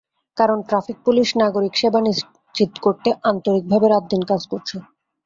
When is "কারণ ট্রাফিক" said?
0.37-0.97